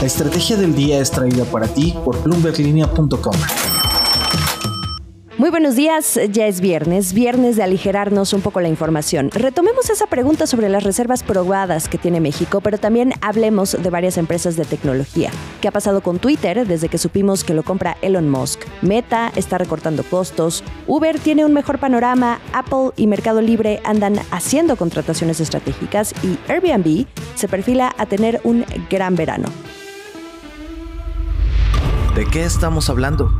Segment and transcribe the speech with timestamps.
[0.00, 3.34] La estrategia del día es traída para ti por bloomberglinea.com.
[5.36, 9.30] Muy buenos días, ya es viernes, viernes de aligerarnos un poco la información.
[9.30, 14.16] Retomemos esa pregunta sobre las reservas probadas que tiene México, pero también hablemos de varias
[14.16, 15.30] empresas de tecnología.
[15.60, 18.60] ¿Qué ha pasado con Twitter desde que supimos que lo compra Elon Musk?
[18.80, 24.76] Meta está recortando costos, Uber tiene un mejor panorama, Apple y Mercado Libre andan haciendo
[24.76, 29.48] contrataciones estratégicas y Airbnb se perfila a tener un gran verano.
[32.20, 33.32] ¿De qué estamos hablando?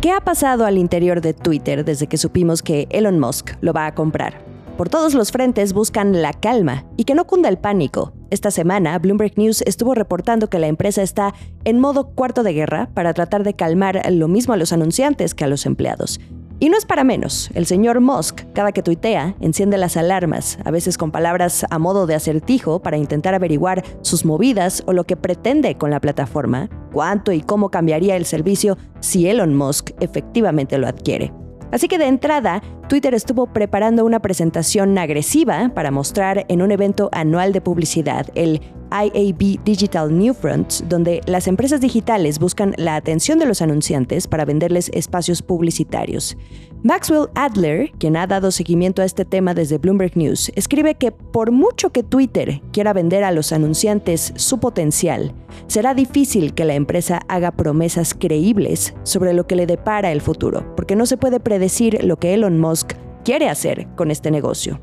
[0.00, 3.84] ¿Qué ha pasado al interior de Twitter desde que supimos que Elon Musk lo va
[3.84, 4.40] a comprar?
[4.78, 8.14] Por todos los frentes buscan la calma y que no cunda el pánico.
[8.30, 12.88] Esta semana, Bloomberg News estuvo reportando que la empresa está en modo cuarto de guerra
[12.94, 16.20] para tratar de calmar lo mismo a los anunciantes que a los empleados.
[16.62, 20.70] Y no es para menos, el señor Musk, cada que tuitea, enciende las alarmas, a
[20.70, 25.16] veces con palabras a modo de acertijo para intentar averiguar sus movidas o lo que
[25.16, 30.86] pretende con la plataforma, cuánto y cómo cambiaría el servicio si Elon Musk efectivamente lo
[30.86, 31.32] adquiere.
[31.72, 37.08] Así que de entrada, Twitter estuvo preparando una presentación agresiva para mostrar en un evento
[37.12, 38.60] anual de publicidad, el
[38.92, 44.90] IAB Digital Newfront, donde las empresas digitales buscan la atención de los anunciantes para venderles
[44.92, 46.36] espacios publicitarios.
[46.82, 51.52] Maxwell Adler, quien ha dado seguimiento a este tema desde Bloomberg News, escribe que por
[51.52, 55.32] mucho que Twitter quiera vender a los anunciantes su potencial,
[55.66, 60.74] será difícil que la empresa haga promesas creíbles sobre lo que le depara el futuro,
[60.76, 62.92] porque no se puede predecir lo que Elon Musk
[63.24, 64.80] quiere hacer con este negocio.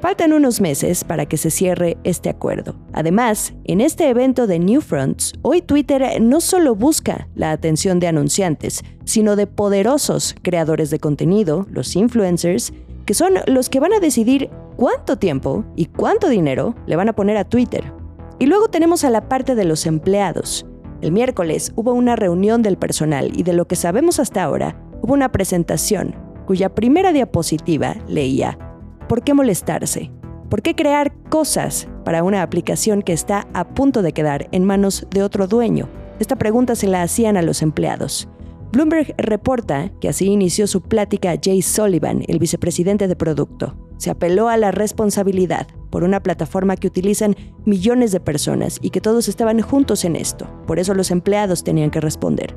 [0.00, 2.74] Faltan unos meses para que se cierre este acuerdo.
[2.94, 8.06] Además, en este evento de New Fronts, hoy Twitter no solo busca la atención de
[8.06, 12.72] anunciantes, sino de poderosos creadores de contenido, los influencers,
[13.04, 17.12] que son los que van a decidir cuánto tiempo y cuánto dinero le van a
[17.12, 17.99] poner a Twitter.
[18.40, 20.66] Y luego tenemos a la parte de los empleados.
[21.02, 25.12] El miércoles hubo una reunión del personal y de lo que sabemos hasta ahora, hubo
[25.12, 26.16] una presentación
[26.46, 28.58] cuya primera diapositiva leía
[29.10, 30.10] ¿por qué molestarse?
[30.48, 35.06] ¿Por qué crear cosas para una aplicación que está a punto de quedar en manos
[35.10, 35.90] de otro dueño?
[36.18, 38.26] Esta pregunta se la hacían a los empleados.
[38.72, 43.76] Bloomberg reporta que así inició su plática Jay Sullivan, el vicepresidente de producto.
[43.98, 49.00] Se apeló a la responsabilidad por una plataforma que utilizan millones de personas y que
[49.00, 50.48] todos estaban juntos en esto.
[50.66, 52.56] Por eso los empleados tenían que responder.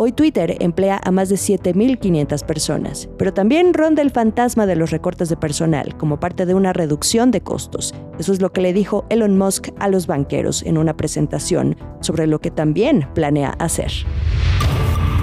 [0.00, 4.92] Hoy Twitter emplea a más de 7.500 personas, pero también ronda el fantasma de los
[4.92, 7.92] recortes de personal como parte de una reducción de costos.
[8.16, 12.28] Eso es lo que le dijo Elon Musk a los banqueros en una presentación sobre
[12.28, 13.90] lo que también planea hacer.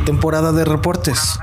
[0.05, 1.39] Temporada de reportes.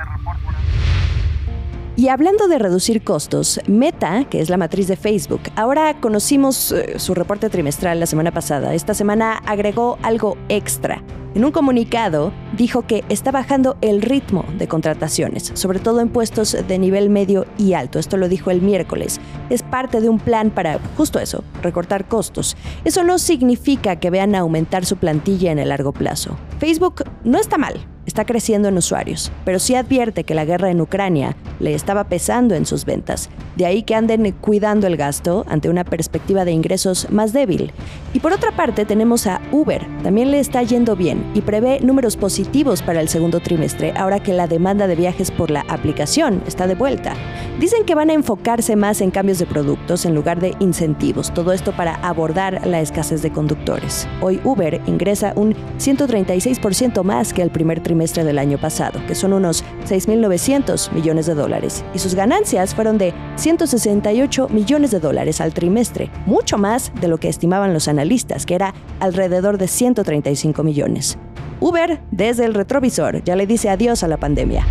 [1.94, 6.98] Y hablando de reducir costos, Meta, que es la matriz de Facebook, ahora conocimos eh,
[6.98, 8.74] su reporte trimestral la semana pasada.
[8.74, 11.02] Esta semana agregó algo extra.
[11.34, 16.56] En un comunicado dijo que está bajando el ritmo de contrataciones, sobre todo en puestos
[16.66, 17.98] de nivel medio y alto.
[17.98, 19.20] Esto lo dijo el miércoles.
[19.50, 22.56] Es parte de un plan para justo eso, recortar costos.
[22.84, 26.38] Eso no significa que vean aumentar su plantilla en el largo plazo.
[26.58, 30.82] Facebook no está mal, está creciendo en usuarios, pero sí advierte que la guerra en
[30.82, 33.30] Ucrania le estaba pesando en sus ventas.
[33.56, 37.72] De ahí que anden cuidando el gasto ante una perspectiva de ingresos más débil.
[38.12, 42.18] Y por otra parte tenemos a Uber, también le está yendo bien y prevé números
[42.18, 46.66] positivos para el segundo trimestre ahora que la demanda de viajes por la aplicación está
[46.66, 47.14] de vuelta.
[47.60, 51.52] Dicen que van a enfocarse más en cambios de productos en lugar de incentivos, todo
[51.52, 54.06] esto para abordar la escasez de conductores.
[54.20, 59.32] Hoy Uber ingresa un 136% más que el primer trimestre del año pasado, que son
[59.32, 65.54] unos 6.900 millones de dólares, y sus ganancias fueron de 168 millones de dólares al
[65.54, 71.16] trimestre, mucho más de lo que estimaban los analistas, que era alrededor de 135 millones.
[71.60, 74.66] Uber, desde el retrovisor, ya le dice adiós a la pandemia.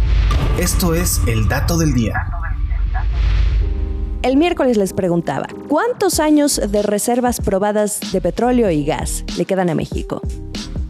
[0.59, 2.13] Esto es el dato del día.
[4.23, 9.69] El miércoles les preguntaba, ¿cuántos años de reservas probadas de petróleo y gas le quedan
[9.69, 10.21] a México?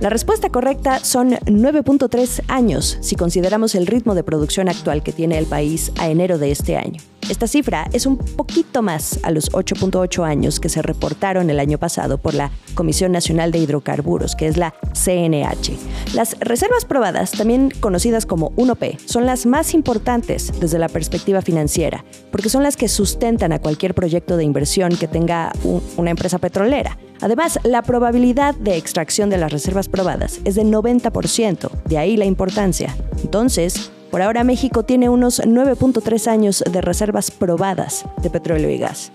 [0.02, 5.38] La respuesta correcta son 9.3 años si consideramos el ritmo de producción actual que tiene
[5.38, 7.00] el país a enero de este año.
[7.30, 11.78] Esta cifra es un poquito más a los 8.8 años que se reportaron el año
[11.78, 15.78] pasado por la Comisión Nacional de Hidrocarburos, que es la CNH.
[16.16, 22.04] Las reservas probadas, también conocidas como 1P, son las más importantes desde la perspectiva financiera,
[22.32, 25.54] porque son las que sustentan a cualquier proyecto de inversión que tenga
[25.96, 26.98] una empresa petrolera.
[27.22, 32.26] Además, la probabilidad de extracción de las reservas probadas es de 90%, de ahí la
[32.26, 32.96] importancia.
[33.24, 39.12] Entonces, por ahora México tiene unos 9.3 años de reservas probadas de petróleo y gas.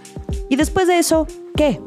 [0.48, 1.80] Y después de eso, ¿qué?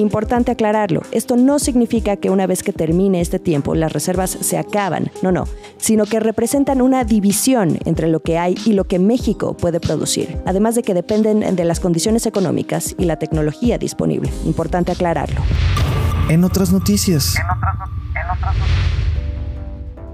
[0.00, 4.56] Importante aclararlo, esto no significa que una vez que termine este tiempo las reservas se
[4.56, 5.44] acaban, no, no,
[5.76, 10.38] sino que representan una división entre lo que hay y lo que México puede producir,
[10.46, 14.30] además de que dependen de las condiciones económicas y la tecnología disponible.
[14.46, 15.42] Importante aclararlo.
[16.30, 17.34] En otras noticias.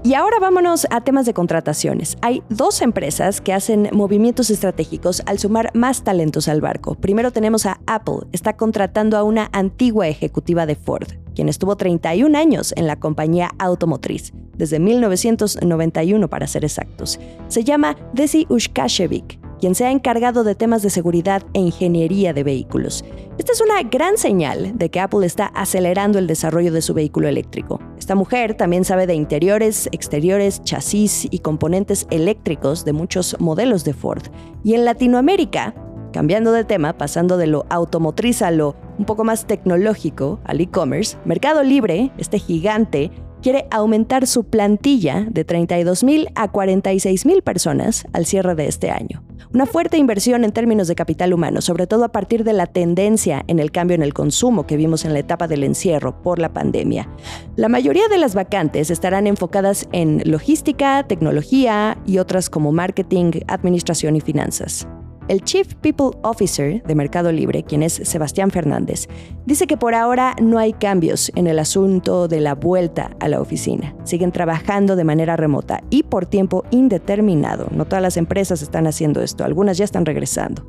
[0.03, 2.17] Y ahora vámonos a temas de contrataciones.
[2.21, 6.95] Hay dos empresas que hacen movimientos estratégicos al sumar más talentos al barco.
[6.95, 12.37] Primero tenemos a Apple, está contratando a una antigua ejecutiva de Ford, quien estuvo 31
[12.37, 17.19] años en la compañía automotriz, desde 1991 para ser exactos.
[17.47, 22.43] Se llama Desi Ushkashevik quien se ha encargado de temas de seguridad e ingeniería de
[22.43, 23.03] vehículos.
[23.37, 27.27] Esta es una gran señal de que Apple está acelerando el desarrollo de su vehículo
[27.27, 27.79] eléctrico.
[27.97, 33.93] Esta mujer también sabe de interiores, exteriores, chasis y componentes eléctricos de muchos modelos de
[33.93, 34.23] Ford.
[34.63, 35.75] Y en Latinoamérica,
[36.13, 41.17] cambiando de tema, pasando de lo automotriz a lo un poco más tecnológico, al e-commerce,
[41.25, 48.55] Mercado Libre, este gigante, quiere aumentar su plantilla de 32.000 a 46.000 personas al cierre
[48.55, 49.23] de este año.
[49.53, 53.43] Una fuerte inversión en términos de capital humano, sobre todo a partir de la tendencia
[53.47, 56.53] en el cambio en el consumo que vimos en la etapa del encierro por la
[56.53, 57.07] pandemia.
[57.55, 64.15] La mayoría de las vacantes estarán enfocadas en logística, tecnología y otras como marketing, administración
[64.15, 64.87] y finanzas.
[65.27, 69.09] El Chief People Officer de Mercado Libre, quien es Sebastián Fernández,
[69.45, 73.41] dice que por ahora no hay cambios en el asunto de la vuelta a la
[73.41, 73.93] oficina.
[74.05, 77.67] Siguen trabajando de manera remota y por tiempo indeterminado.
[77.71, 80.65] No todas las empresas están haciendo esto, algunas ya están regresando.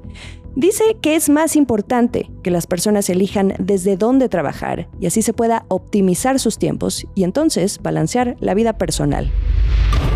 [0.56, 5.32] Dice que es más importante que las personas elijan desde dónde trabajar y así se
[5.32, 9.30] pueda optimizar sus tiempos y entonces balancear la vida personal.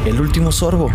[0.05, 0.88] El último sorbo.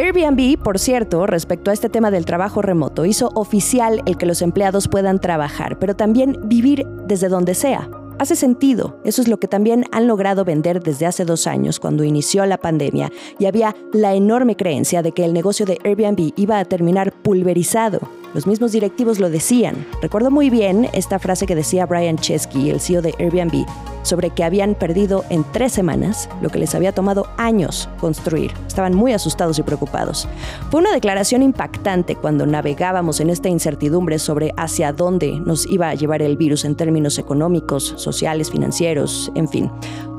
[0.00, 4.42] Airbnb, por cierto, respecto a este tema del trabajo remoto, hizo oficial el que los
[4.42, 7.90] empleados puedan trabajar, pero también vivir desde donde sea.
[8.20, 12.04] Hace sentido, eso es lo que también han logrado vender desde hace dos años, cuando
[12.04, 13.10] inició la pandemia,
[13.40, 17.98] y había la enorme creencia de que el negocio de Airbnb iba a terminar pulverizado
[18.34, 19.86] los mismos directivos lo decían.
[20.02, 23.66] Recuerdo muy bien esta frase que decía Brian Chesky, el CEO de Airbnb,
[24.02, 28.52] sobre que habían perdido en tres semanas lo que les había tomado años construir.
[28.66, 30.28] Estaban muy asustados y preocupados.
[30.70, 35.94] Fue una declaración impactante cuando navegábamos en esta incertidumbre sobre hacia dónde nos iba a
[35.94, 39.70] llevar el virus en términos económicos, sociales, financieros, en fin.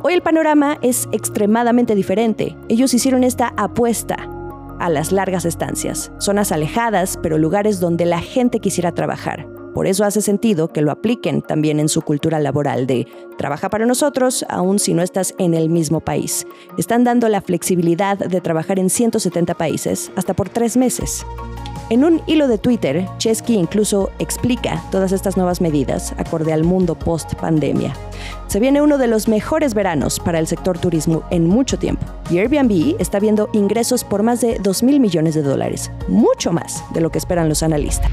[0.01, 2.55] Hoy el panorama es extremadamente diferente.
[2.69, 4.29] Ellos hicieron esta apuesta
[4.79, 9.47] a las largas estancias, zonas alejadas, pero lugares donde la gente quisiera trabajar.
[9.73, 13.85] Por eso hace sentido que lo apliquen también en su cultura laboral de trabaja para
[13.85, 16.47] nosotros aun si no estás en el mismo país.
[16.77, 21.25] Están dando la flexibilidad de trabajar en 170 países hasta por tres meses.
[21.89, 26.93] En un hilo de Twitter, Chesky incluso explica todas estas nuevas medidas acorde al mundo
[26.93, 27.95] post-pandemia.
[28.45, 32.37] Se viene uno de los mejores veranos para el sector turismo en mucho tiempo y
[32.37, 37.01] Airbnb está viendo ingresos por más de 2 mil millones de dólares, mucho más de
[37.01, 38.11] lo que esperan los analistas.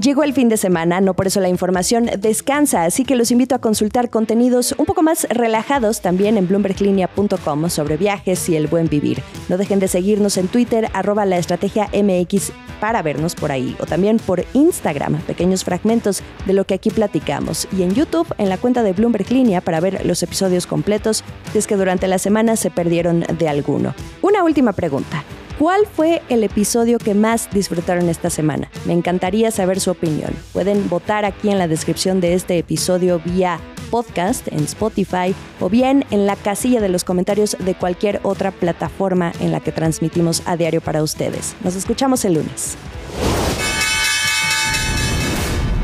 [0.00, 3.54] Llegó el fin de semana, no por eso la información descansa, así que los invito
[3.54, 8.88] a consultar contenidos un poco más relajados también en bloomberglinea.com sobre viajes y el buen
[8.88, 9.22] vivir.
[9.50, 12.50] No dejen de seguirnos en Twitter, arroba la estrategia MX
[12.80, 17.68] para vernos por ahí, o también por Instagram, pequeños fragmentos de lo que aquí platicamos,
[17.76, 21.58] y en YouTube en la cuenta de Bloomberg Línea para ver los episodios completos, si
[21.58, 23.94] es que durante la semana se perdieron de alguno.
[24.22, 25.24] Una última pregunta.
[25.60, 28.70] ¿Cuál fue el episodio que más disfrutaron esta semana?
[28.86, 30.30] Me encantaría saber su opinión.
[30.54, 36.06] Pueden votar aquí en la descripción de este episodio vía podcast en Spotify o bien
[36.10, 40.56] en la casilla de los comentarios de cualquier otra plataforma en la que transmitimos a
[40.56, 41.54] diario para ustedes.
[41.62, 42.78] Nos escuchamos el lunes.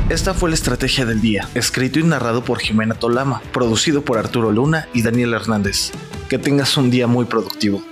[0.09, 4.51] Esta fue la estrategia del día, escrito y narrado por Jimena Tolama, producido por Arturo
[4.51, 5.91] Luna y Daniel Hernández.
[6.29, 7.83] Que tengas un día muy productivo.